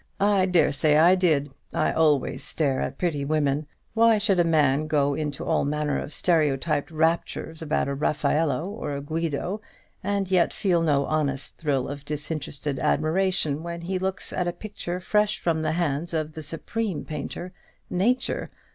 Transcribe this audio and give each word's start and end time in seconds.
"I 0.19 0.47
dare 0.47 0.71
say 0.71 0.97
I 0.97 1.13
did; 1.13 1.51
I 1.75 1.91
always 1.91 2.43
stare 2.43 2.81
at 2.81 2.97
pretty 2.97 3.23
women. 3.23 3.67
Why 3.93 4.17
should 4.17 4.39
a 4.39 4.43
man 4.43 4.87
go 4.87 5.13
into 5.13 5.45
all 5.45 5.63
manner 5.63 5.99
of 5.99 6.11
stereotyped 6.11 6.89
raptures 6.89 7.61
about 7.61 7.87
a 7.87 7.93
Raffaelle 7.93 8.51
or 8.65 8.95
a 8.95 9.01
Guido, 9.01 9.61
and 10.03 10.31
yet 10.31 10.53
feel 10.53 10.81
no 10.81 11.05
honest 11.05 11.59
thrill 11.59 11.87
of 11.87 12.03
disinterested 12.03 12.79
admiration 12.79 13.61
when 13.61 13.81
he 13.81 13.99
looks 13.99 14.33
at 14.33 14.47
a 14.47 14.53
picture 14.53 14.99
fresh 14.99 15.37
from 15.37 15.61
the 15.61 15.73
hands 15.73 16.15
of 16.15 16.33
the 16.33 16.41
supreme 16.41 17.05
painter, 17.05 17.53
Nature? 17.87 18.49